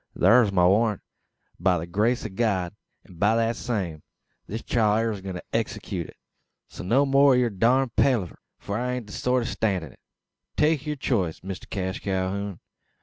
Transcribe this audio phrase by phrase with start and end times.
[0.19, 1.03] "Thur's my warrant,
[1.59, 4.01] by the grace o' God; an by thet same,
[4.47, 6.17] this chile air a goin' to execute it.
[6.67, 9.99] So no more o' yur durned palaver: for I ain't the sort to stan' it.
[10.57, 12.59] Take yur choice, Mister Cash Calhoun.